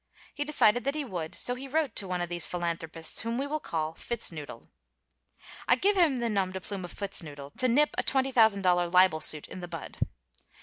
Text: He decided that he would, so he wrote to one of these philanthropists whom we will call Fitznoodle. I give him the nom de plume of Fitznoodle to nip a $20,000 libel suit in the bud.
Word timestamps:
He 0.33 0.43
decided 0.43 0.83
that 0.85 0.95
he 0.95 1.05
would, 1.05 1.35
so 1.35 1.53
he 1.53 1.67
wrote 1.67 1.95
to 1.97 2.07
one 2.07 2.21
of 2.21 2.27
these 2.29 2.47
philanthropists 2.47 3.19
whom 3.19 3.37
we 3.37 3.45
will 3.45 3.59
call 3.59 3.93
Fitznoodle. 3.93 4.71
I 5.67 5.75
give 5.75 5.95
him 5.95 6.17
the 6.17 6.27
nom 6.27 6.51
de 6.53 6.59
plume 6.59 6.83
of 6.83 6.91
Fitznoodle 6.91 7.51
to 7.59 7.67
nip 7.67 7.93
a 7.99 8.03
$20,000 8.03 8.91
libel 8.91 9.19
suit 9.19 9.47
in 9.47 9.59
the 9.59 9.67
bud. 9.67 9.99